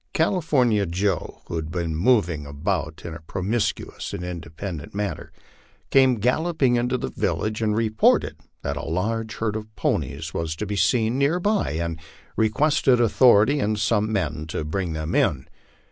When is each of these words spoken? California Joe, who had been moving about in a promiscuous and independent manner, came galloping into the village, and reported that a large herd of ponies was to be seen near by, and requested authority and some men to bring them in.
California 0.13 0.87
Joe, 0.87 1.43
who 1.45 1.57
had 1.57 1.69
been 1.69 1.95
moving 1.95 2.47
about 2.47 3.03
in 3.05 3.13
a 3.13 3.19
promiscuous 3.19 4.13
and 4.15 4.23
independent 4.23 4.95
manner, 4.95 5.31
came 5.91 6.15
galloping 6.15 6.75
into 6.75 6.97
the 6.97 7.11
village, 7.11 7.61
and 7.61 7.75
reported 7.75 8.37
that 8.63 8.77
a 8.77 8.83
large 8.89 9.35
herd 9.35 9.55
of 9.55 9.67
ponies 9.75 10.33
was 10.33 10.55
to 10.55 10.65
be 10.65 10.75
seen 10.75 11.19
near 11.19 11.39
by, 11.39 11.73
and 11.73 11.99
requested 12.35 12.99
authority 12.99 13.59
and 13.59 13.79
some 13.79 14.11
men 14.11 14.47
to 14.47 14.65
bring 14.65 14.93
them 14.93 15.13
in. 15.13 15.47